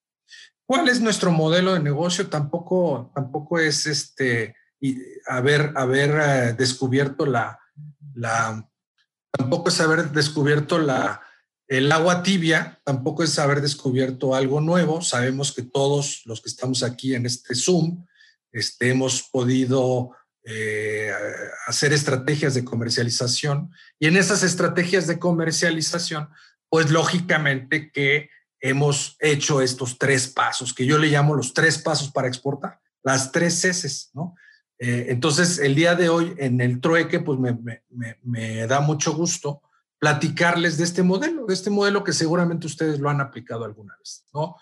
[0.73, 2.31] ¿Cuál es nuestro modelo de negocio?
[2.31, 4.57] Tampoco, tampoco es este,
[5.27, 7.59] haber, haber eh, descubierto la,
[8.15, 8.67] la,
[9.31, 11.21] tampoco es haber descubierto la,
[11.69, 15.03] el agua tibia, tampoco es haber descubierto algo nuevo.
[15.03, 18.07] Sabemos que todos los que estamos aquí en este Zoom
[18.51, 21.13] este, hemos podido eh,
[21.67, 26.31] hacer estrategias de comercialización y en esas estrategias de comercialización,
[26.71, 28.31] pues lógicamente que
[28.63, 33.33] hemos hecho estos tres pasos, que yo le llamo los tres pasos para exportar, las
[33.33, 34.37] tres ceses, ¿no?
[34.79, 39.63] Eh, entonces, el día de hoy en el trueque, pues me, da mucho gusto
[39.99, 44.25] platicarles de este modelo, de este modelo que seguramente ustedes lo han aplicado alguna vez,
[44.33, 44.57] ¿no?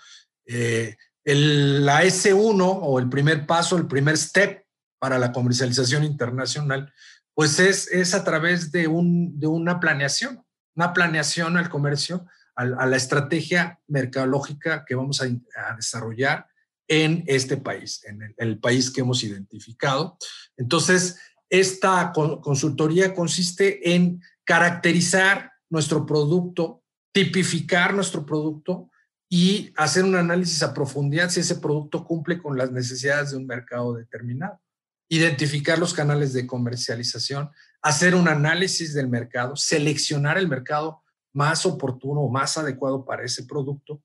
[0.46, 4.64] Eh, la S1 o el primer paso, el primer step
[4.98, 6.92] para la comercialización internacional,
[7.34, 12.86] pues es, es a través de, un, de una planeación, una planeación al comercio a,
[12.86, 15.28] la estrategia mercadológica que vamos a,
[15.76, 16.46] desarrollar
[16.88, 20.16] en este país, en el, país que hemos identificado.
[20.56, 26.82] Entonces, esta consultoría consiste en caracterizar nuestro producto,
[27.12, 28.90] tipificar nuestro producto
[29.28, 33.46] y hacer un análisis a profundidad si ese producto cumple con las necesidades de un
[33.46, 34.60] mercado determinado.
[35.08, 37.50] Identificar los canales de comercialización,
[37.82, 40.99] hacer un análisis del mercado, seleccionar el mercado
[41.32, 44.02] más oportuno o más adecuado para ese producto.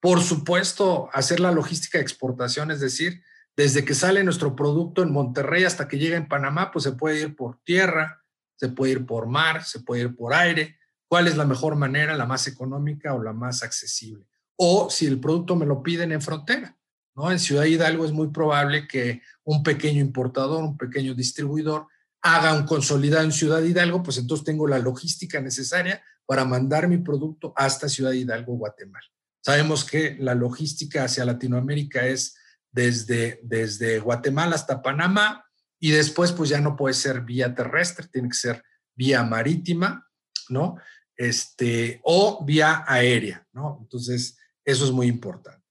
[0.00, 3.22] Por supuesto, hacer la logística de exportación, es decir,
[3.56, 7.22] desde que sale nuestro producto en Monterrey hasta que llega en Panamá, pues se puede
[7.22, 8.22] ir por tierra,
[8.54, 10.78] se puede ir por mar, se puede ir por aire.
[11.08, 14.26] ¿Cuál es la mejor manera, la más económica o la más accesible?
[14.56, 16.76] O si el producto me lo piden en frontera,
[17.16, 17.32] ¿no?
[17.32, 21.86] En Ciudad Hidalgo es muy probable que un pequeño importador, un pequeño distribuidor
[22.22, 26.98] haga un consolidado en Ciudad Hidalgo, pues entonces tengo la logística necesaria para mandar mi
[26.98, 29.06] producto hasta Ciudad Hidalgo, Guatemala.
[29.42, 32.36] Sabemos que la logística hacia Latinoamérica es
[32.70, 35.46] desde, desde Guatemala hasta Panamá
[35.80, 38.62] y después pues ya no puede ser vía terrestre, tiene que ser
[38.94, 40.06] vía marítima,
[40.50, 40.76] ¿no?
[41.16, 43.78] Este, o vía aérea, ¿no?
[43.80, 44.36] Entonces,
[44.66, 45.64] eso es muy importante.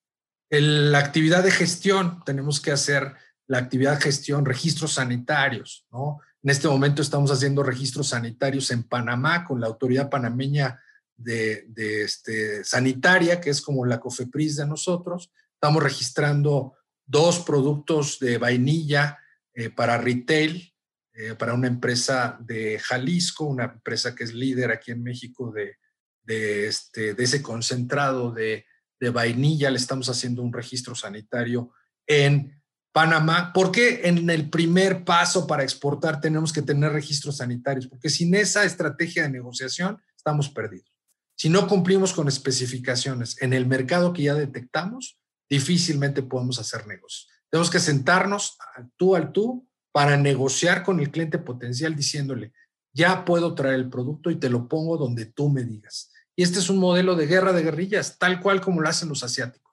[0.50, 3.14] la actividad de gestión, tenemos que hacer
[3.46, 6.20] la actividad de gestión, registros sanitarios, ¿no?
[6.44, 10.80] En este momento estamos haciendo registros sanitarios en Panamá con la autoridad panameña
[11.16, 15.32] de, este, sanitaria, que es como la COFEPRIS de nosotros.
[15.54, 19.18] Estamos registrando dos productos de vainilla
[19.54, 20.74] eh, para retail,
[21.14, 25.78] eh, para una empresa de Jalisco, una empresa que es líder aquí en México de,
[26.24, 28.66] de, este, ese concentrado de,
[29.00, 29.72] de vainilla.
[29.72, 31.72] Le estamos haciendo un registro sanitario
[32.06, 32.57] en
[32.98, 37.86] Panamá, ¿por qué en el primer paso para exportar tenemos que tener registros sanitarios?
[37.86, 40.92] Porque sin esa estrategia de negociación estamos perdidos.
[41.36, 47.30] Si no cumplimos con especificaciones en el mercado que ya detectamos, difícilmente podemos hacer negocios.
[47.52, 48.58] Tenemos que sentarnos
[48.96, 52.52] tú al tú para negociar con el cliente potencial diciéndole,
[52.94, 56.12] ya puedo traer el producto y te lo pongo donde tú me digas.
[56.36, 59.22] Y este es un modelo de guerra de guerrillas, tal cual como lo hacen los
[59.22, 59.67] asiáticos.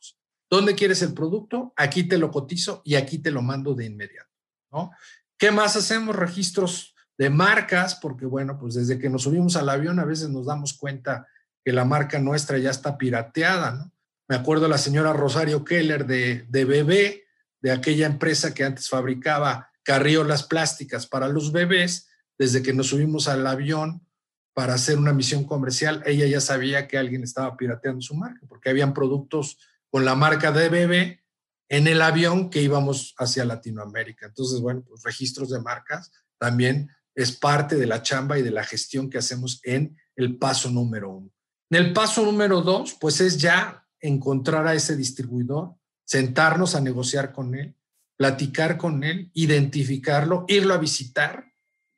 [0.55, 1.73] ¿Dónde quieres el producto?
[1.75, 4.31] Aquí te lo cotizo y aquí te lo mando de inmediato,
[4.71, 4.93] ¿no?
[5.37, 6.15] ¿Qué más hacemos?
[6.15, 10.47] Registros de marcas, porque bueno, pues desde que nos subimos al avión a veces nos
[10.47, 11.27] damos cuenta
[11.65, 13.93] que la marca nuestra ya está pirateada, ¿no?
[14.29, 17.25] Me acuerdo la señora Rosario Keller de, de Bebé,
[17.61, 22.07] de aquella empresa que antes fabricaba carriolas plásticas para los bebés,
[22.39, 24.07] desde que nos subimos al avión
[24.53, 28.71] para hacer una misión comercial, ella ya sabía que alguien estaba pirateando su marca, porque
[28.71, 29.59] habían productos
[29.95, 31.25] con la marca de bebé
[31.69, 34.27] en el avión que íbamos hacia Latinoamérica.
[34.27, 38.65] Entonces, bueno, pues registros de marcas también es parte de la chamba y de la
[38.65, 41.31] gestión que hacemos en el paso número uno.
[41.71, 47.33] En el paso número dos, pues es ya encontrar a ese distribuidor, sentarnos a negociar
[47.33, 47.77] con él,
[48.17, 51.45] platicar con él, identificarlo, irlo a visitar,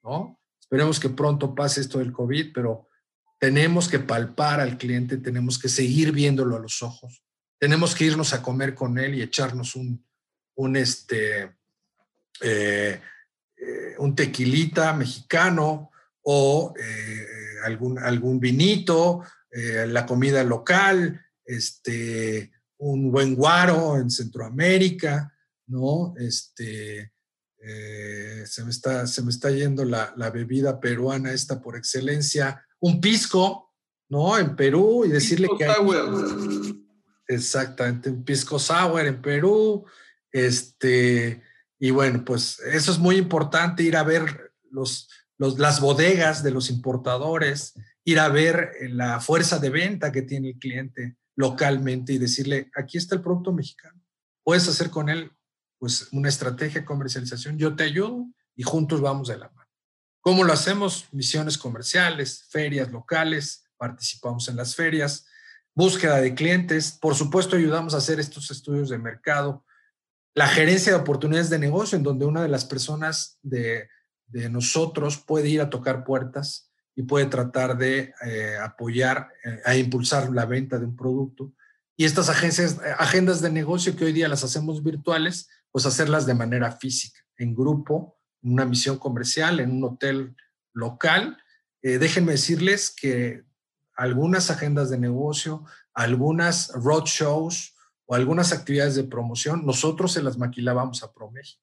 [0.03, 0.39] ¿no?
[0.61, 2.89] Esperemos que pronto pase esto del COVID, pero
[3.41, 7.23] tenemos que palpar al cliente, tenemos que seguir viéndolo a los ojos,
[7.59, 10.05] tenemos que irnos a comer con él y echarnos un,
[10.57, 11.57] un, este,
[12.41, 13.01] eh,
[13.57, 15.91] eh, un tequilita mexicano
[16.23, 17.27] o eh,
[17.65, 19.23] algún, algún vinito,
[19.87, 25.33] la comida local, este, un buen guaro en Centroamérica,
[25.69, 26.15] ¿no?
[26.19, 27.13] Este,
[27.57, 33.01] se, me está, se me está yendo la, la, bebida peruana esta por excelencia, un
[33.01, 33.73] pisco,
[34.11, 34.37] ¿no?
[34.37, 35.65] En Perú y decirle que...
[35.65, 36.86] Hay,
[37.29, 39.85] Exactamente, un pisco sour en Perú.
[40.33, 41.43] Este,
[41.79, 45.09] y bueno, pues eso es muy importante, ir a ver los,
[45.39, 50.23] los, las bodegas de los importadores, ir a ver eh, la fuerza de venta que
[50.23, 54.01] tiene el cliente localmente y decirle, aquí está el producto mexicano.
[54.43, 55.31] Puedes hacer con él
[55.79, 59.71] pues una estrategia de comercialización, yo te ayudo y juntos vamos de la mano.
[60.21, 61.07] ¿Cómo lo hacemos?
[61.13, 65.27] Misiones comerciales, ferias locales, participamos en las ferias,
[65.77, 66.91] búsqueda de clientes.
[66.91, 69.65] Por supuesto, ayudamos a hacer estos estudios de mercado.
[70.35, 73.89] La gerencia de oportunidades de negocio, en donde una de las personas de,
[74.51, 80.31] nosotros puede ir a tocar puertas y puede tratar de eh, apoyar, eh, a impulsar
[80.33, 81.53] la venta de un producto.
[81.97, 86.35] Y estas agencias, agendas de negocio que hoy día las hacemos virtuales, pues hacerlas de
[86.35, 90.35] manera física, en grupo, en una misión comercial, en un hotel
[90.73, 91.39] local.
[91.83, 93.45] Eh, déjenme decirles que
[93.97, 97.75] algunas agendas de negocio, algunas roadshows
[98.05, 101.63] o algunas actividades de promoción, nosotros se las maquilábamos a ProMéxico.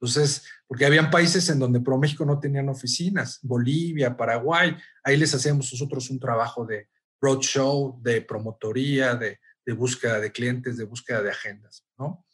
[0.00, 5.70] Entonces, porque habían países en donde ProMéxico no tenían oficinas, Bolivia, Paraguay, ahí les hacíamos
[5.72, 6.88] nosotros un trabajo de
[7.20, 9.38] roadshow, de promotoría, de,
[9.76, 12.26] búsqueda de clientes, de búsqueda de agendas, ¿no?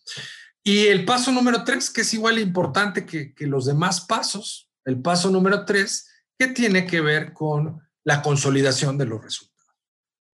[0.65, 5.01] Y el paso número tres, que es igual importante que, que los demás pasos, el
[5.01, 9.49] paso número tres, que tiene que ver con la consolidación de los resultados.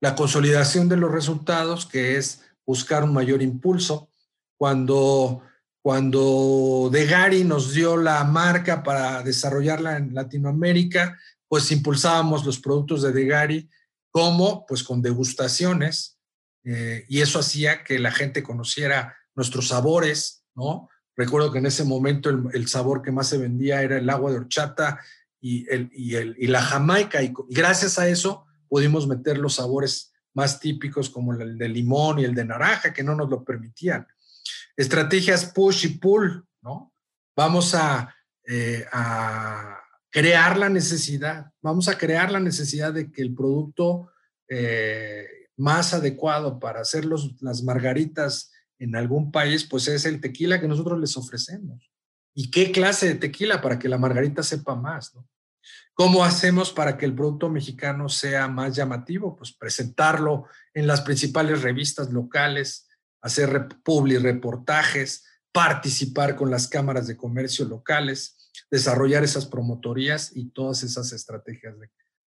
[0.00, 4.10] la consolidación de los resultados, que es buscar un mayor impulso.
[4.58, 5.42] Cuando,
[5.82, 13.02] cuando De Gary nos dio la marca para desarrollarla en Latinoamérica, pues impulsábamos los productos
[13.02, 13.70] de De Gary
[14.10, 16.18] como pues con degustaciones
[16.64, 20.88] eh, y eso hacía que la gente conociera nuestros sabores, ¿no?
[21.16, 24.38] Recuerdo que en ese momento el, sabor que más se vendía era el agua de
[24.38, 25.00] horchata
[25.46, 30.14] y, el, y, el, y la jamaica y gracias a eso pudimos meter los sabores
[30.32, 34.06] más típicos como el de limón y el de naranja, que no nos lo permitían.
[34.74, 36.94] Estrategias push y pull, ¿no?
[37.36, 38.14] Vamos a,
[38.46, 38.86] eh,
[40.08, 44.10] crear la necesidad, vamos a crear la necesidad de que el producto
[44.48, 45.26] eh,
[45.58, 50.68] más adecuado para hacer los, las margaritas en algún país, pues es el tequila que
[50.68, 51.90] nosotros les ofrecemos.
[52.32, 55.14] ¿Y qué clase de tequila para que la margarita sepa más?
[55.14, 55.28] ¿no?
[55.94, 59.36] ¿Cómo hacemos para que el producto mexicano sea más llamativo?
[59.36, 62.88] Pues presentarlo en las principales revistas locales,
[63.22, 70.82] hacer publi reportajes, participar con las cámaras de comercio locales, desarrollar esas promotorías y todas
[70.82, 71.90] esas estrategias de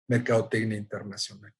[0.07, 1.53] mercadotecnia internacional.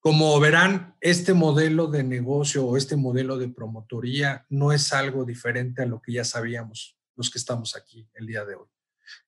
[0.00, 5.82] Como verán, este modelo de negocio o este modelo de promotoría no es algo diferente
[5.82, 8.68] a lo que ya sabíamos los que estamos aquí el día de hoy.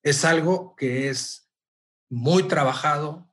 [0.02, 1.49] Es algo que es
[2.10, 3.30] muy trabajado,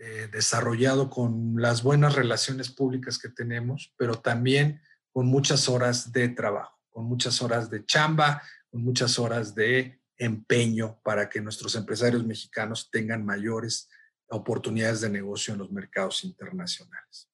[0.00, 4.80] eh, desarrollado con las buenas relaciones públicas que tenemos, pero también
[5.12, 8.40] con muchas horas de trabajo, con muchas horas de chamba,
[8.70, 13.88] con muchas horas de empeño para que nuestros empresarios mexicanos tengan mayores
[14.28, 17.28] oportunidades de negocio en los mercados internacionales.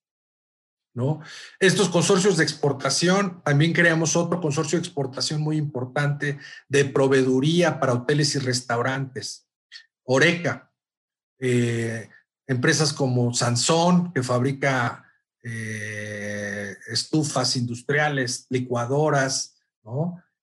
[0.95, 1.21] ¿No?
[1.59, 6.39] Estos consorcios de exportación, también creamos otro consorcio de exportación muy importante
[6.69, 9.44] de proveeduría para hoteles y restaurantes.
[10.05, 10.71] Oreca,
[11.39, 12.09] eh,
[12.47, 15.05] empresas como Sansón, que fabrica
[15.43, 19.57] eh, estufas industriales, licuadoras,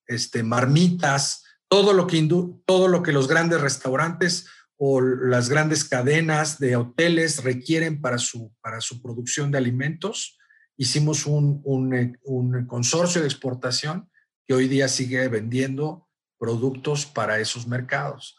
[0.05, 2.21] este, marmitas, todo lo, que
[2.65, 4.47] todo lo que los grandes restaurantes
[4.77, 10.37] o las grandes cadenas de hoteles requieren para su, para su producción de alimentos.
[10.77, 14.09] Hicimos un, un, un consorcio de exportación
[14.47, 18.37] que hoy día sigue vendiendo productos para esos mercados.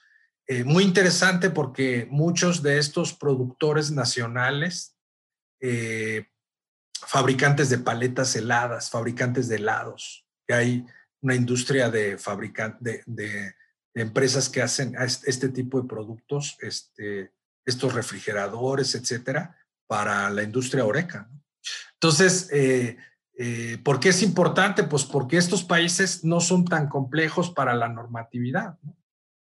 [0.53, 4.98] Eh, muy interesante porque muchos de estos productores nacionales,
[5.62, 6.26] eh,
[6.92, 10.86] fabricantes de paletas heladas, fabricantes de helados, que hay
[11.22, 12.18] una industria de,
[12.80, 13.55] de, de,
[13.94, 14.94] empresas que hacen
[15.24, 17.32] este tipo de productos, este,
[17.64, 21.30] estos refrigeradores, etcétera, para la industria oreca.
[21.94, 22.98] Entonces, eh,
[23.82, 24.84] ¿por qué es importante?
[24.84, 28.78] Pues porque estos países no son tan complejos para la normatividad.
[28.82, 29.01] ¿no?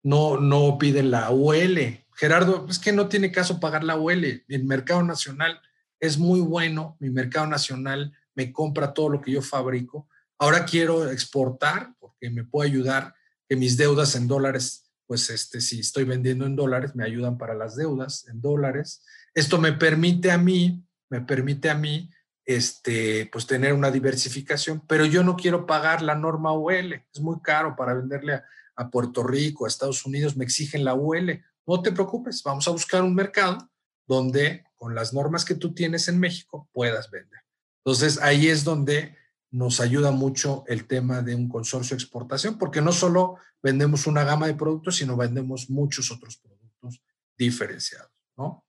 [0.02, 2.04] No, no piden la UL.
[2.14, 4.44] Gerardo, es que no tiene caso pagar la UL.
[4.48, 5.60] Mi mercado nacional
[5.98, 10.08] es muy bueno, mi mercado nacional me compra todo lo que yo fabrico.
[10.38, 13.14] Ahora quiero exportar porque me puede ayudar
[13.48, 17.54] que mis deudas en dólares, pues este, si estoy vendiendo en dólares, me ayudan para
[17.54, 19.04] las deudas en dólares.
[19.34, 22.10] Esto me permite a mí, me permite a mí,
[22.46, 27.40] este, pues tener una diversificación, pero yo no quiero pagar la norma UL, es muy
[27.42, 28.44] caro para venderle a,
[28.80, 31.44] a Puerto Rico, a Estados Unidos, me exigen la UL.
[31.66, 33.70] No te preocupes, vamos a buscar un mercado
[34.06, 37.40] donde con las normas que tú tienes en México puedas vender.
[37.84, 39.16] Entonces ahí es donde
[39.50, 44.24] nos ayuda mucho el tema de un consorcio de exportación, porque no solo vendemos una
[44.24, 47.02] gama de productos, sino vendemos muchos otros productos
[47.36, 48.64] diferenciados, ¿no?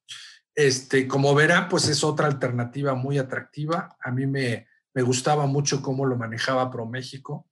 [0.53, 3.95] Este, como verán, pues es otra alternativa muy atractiva.
[4.01, 7.47] A mí me, me gustaba mucho cómo lo manejaba ProMéxico.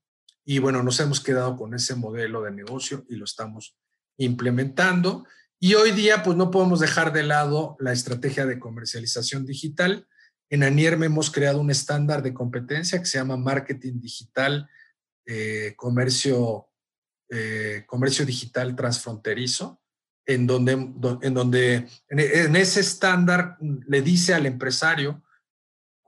[0.51, 3.77] Y bueno, nos hemos quedado con ese modelo de negocio y lo estamos
[4.17, 5.27] implementando.
[5.59, 10.07] Y hoy día, pues no podemos dejar de lado la estrategia de comercialización digital.
[10.49, 14.67] En Anierme hemos creado un estándar de competencia que se llama Marketing Digital,
[15.27, 16.69] eh, comercio,
[17.29, 19.79] eh, comercio Digital Transfronterizo,
[20.25, 25.23] en donde, en donde en ese estándar le dice al empresario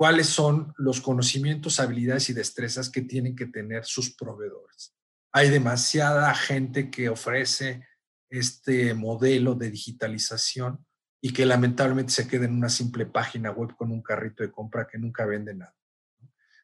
[0.02, 4.96] cuáles son los conocimientos, habilidades y destrezas que tienen que tener sus proveedores.
[5.32, 7.88] Hay demasiada gente que ofrece
[8.28, 10.84] este modelo de digitalización
[11.22, 14.88] y que lamentablemente se queda en una simple página web con un carrito de compra
[14.88, 15.78] que nunca vende nada.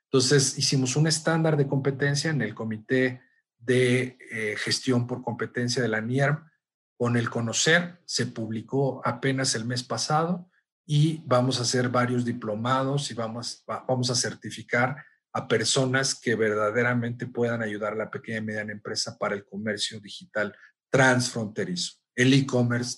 [0.05, 3.21] Entonces hicimos un estándar de competencia en el Comité
[3.59, 6.43] de eh, Gestión por Competencia de la NIERM
[6.97, 10.49] con el Conocer, se publicó apenas el mes pasado
[10.89, 14.95] y vamos a hacer varios diplomados y vamos, vamos a certificar
[15.33, 19.99] a personas que verdaderamente puedan ayudar a la pequeña y mediana empresa para el comercio
[19.99, 20.55] digital
[20.89, 22.97] transfronterizo, el e-commerce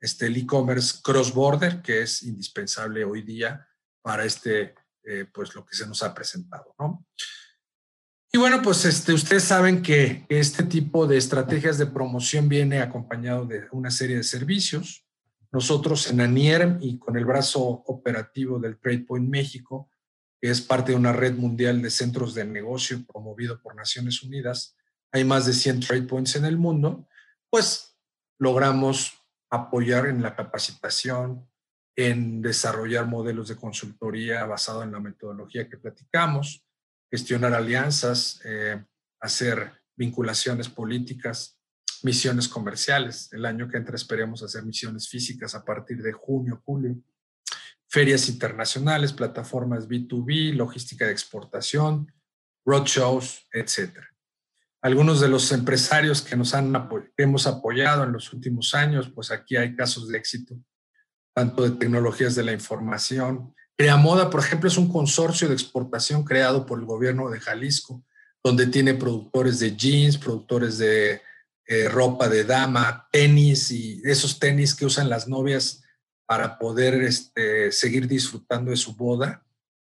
[0.00, 3.66] este, el e-commerce cross-border, que es indispensable hoy día
[4.02, 4.74] para este,
[5.04, 7.06] eh, pues lo que se nos ha presentado, ¿no?
[8.30, 13.46] Y bueno, pues este, ustedes saben que este tipo de estrategias de promoción viene acompañado
[13.46, 15.07] de una serie de servicios.
[15.50, 19.90] Nosotros en ANIERM y con el brazo operativo del TradePoint México,
[20.40, 24.76] que es parte de una red mundial de centros de negocio promovido por Naciones Unidas,
[25.10, 27.08] hay más de 100 TradePoints en el mundo,
[27.50, 27.96] pues
[28.38, 29.14] logramos
[29.50, 31.48] apoyar en la capacitación,
[31.96, 36.64] en desarrollar modelos de consultoría basado en la metodología que platicamos,
[37.10, 38.84] gestionar alianzas, eh,
[39.20, 41.57] hacer vinculaciones políticas,
[42.04, 43.32] misiones comerciales.
[43.32, 46.96] El año que entra esperemos hacer misiones físicas a partir de junio, julio.
[47.88, 52.12] Ferias internacionales, plataformas B2B, logística de exportación,
[52.64, 53.98] roadshows, etc.
[54.82, 56.72] Algunos de los empresarios que nos han
[57.16, 60.54] hemos apoyado en los últimos años, pues aquí hay casos de éxito,
[61.34, 66.66] tanto de tecnologías de la información, Creamoda, por ejemplo, es un consorcio de exportación creado
[66.66, 68.04] por el gobierno de Jalisco,
[68.42, 71.22] donde tiene productores de jeans, productores de
[71.70, 75.82] eh, ropa de dama, tenis y esos tenis que usan las novias
[76.26, 79.44] para poder este, seguir disfrutando de su boda.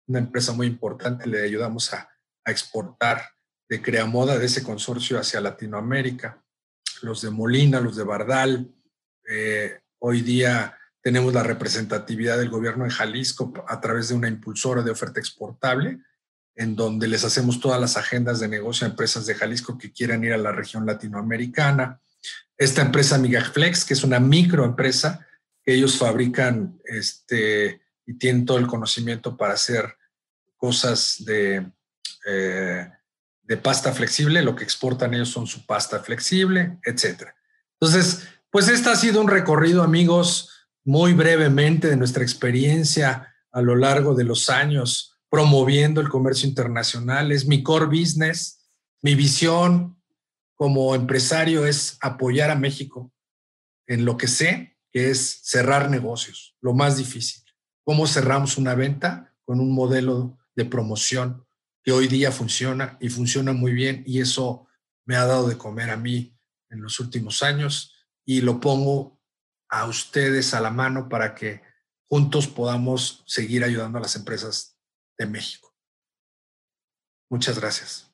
[0.09, 2.11] Una empresa muy importante, le ayudamos a,
[2.47, 3.23] exportar
[3.69, 6.43] de Creamoda, de ese consorcio hacia Latinoamérica.
[7.03, 8.75] Los de Molina, los de Bardal,
[9.29, 14.81] eh, hoy día tenemos la representatividad del gobierno en Jalisco a través de una impulsora
[14.81, 16.01] de oferta exportable,
[16.59, 20.25] en donde les hacemos todas las agendas de negocio a empresas de Jalisco que quieran
[20.25, 22.01] ir a la región latinoamericana.
[22.57, 25.25] Esta empresa Migaflex, que es una microempresa,
[25.65, 29.97] ellos fabrican este, y tienen todo el conocimiento para hacer
[30.57, 31.71] cosas de,
[32.27, 32.91] eh,
[33.43, 37.29] de pasta flexible, lo que exportan ellos son su pasta flexible, etc.
[37.81, 43.77] Entonces, pues este ha sido un recorrido, amigos, muy brevemente de nuestra experiencia a lo
[43.77, 47.33] largo de los años promoviendo el comercio internacional.
[47.33, 48.69] Es mi core business.
[49.03, 50.03] Mi visión
[50.55, 53.13] como empresario es apoyar a México
[53.87, 57.45] en lo que sé, que es cerrar negocios, lo más difícil.
[57.85, 59.35] ¿Cómo cerramos una venta?
[59.45, 61.47] Con un modelo de promoción
[61.83, 64.67] que hoy día funciona y funciona muy bien y eso
[65.07, 66.37] me ha dado de comer a mí
[66.71, 67.95] en los últimos años
[68.27, 69.19] y lo pongo
[69.71, 71.63] a ustedes a la mano para que
[72.09, 74.78] juntos podamos seguir ayudando a las empresas
[75.19, 75.75] de México.
[77.31, 78.11] Muchas gracias.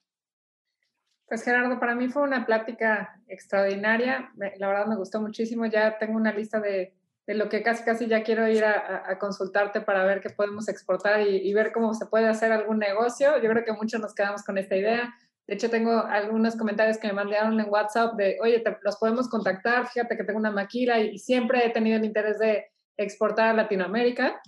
[1.26, 4.32] Pues Gerardo, para mí fue una plática extraordinaria.
[4.36, 5.66] La verdad me gustó muchísimo.
[5.66, 6.94] Ya tengo una lista de,
[7.26, 11.36] lo que casi casi ya quiero ir a, consultarte para ver qué podemos exportar y,
[11.36, 13.40] y, ver cómo se puede hacer algún negocio.
[13.40, 15.14] Yo creo que muchos nos quedamos con esta idea.
[15.46, 19.28] De hecho, tengo algunos comentarios que me mandaron en WhatsApp de, oye, te, los podemos
[19.28, 23.52] contactar, fíjate que tengo una maquila y, siempre he tenido el interés de exportar a
[23.52, 24.40] Latinoamérica,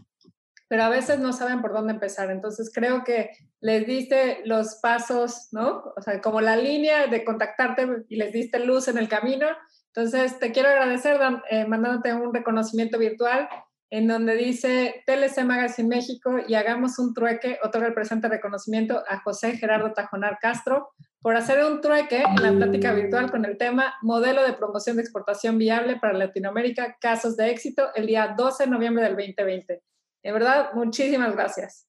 [0.69, 2.31] pero a veces no saben por dónde empezar.
[2.31, 5.93] Entonces, creo que les diste los pasos, ¿no?
[5.97, 9.47] O sea, como la línea de contactarte y les diste luz en el camino.
[9.95, 11.19] Entonces, te quiero agradecer
[11.51, 13.49] eh, mandándote un reconocimiento virtual
[13.91, 19.57] en donde dice TLC Magazine México y hagamos un trueque, otro representa reconocimiento a José
[19.57, 20.89] Gerardo Tajonar Castro
[21.21, 25.03] por hacer un trueque en la plática virtual con el tema Modelo de promoción de
[25.03, 29.83] exportación viable para Latinoamérica, casos de éxito, el día 12 de noviembre del 2020.
[30.27, 31.87] De verdad, muchísimas gracias.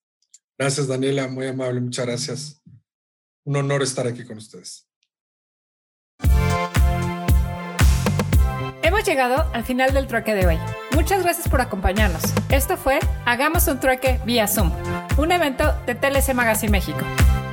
[0.59, 2.61] Gracias, Daniela, muy amable, muchas gracias.
[3.43, 4.87] Un honor estar aquí con ustedes.
[8.83, 10.59] Hemos llegado al final del trueque de hoy.
[10.93, 12.21] Muchas gracias por acompañarnos.
[12.49, 14.71] Esto fue Hagamos un trueque vía Zoom,
[15.17, 16.99] un evento de TLC Magazine México.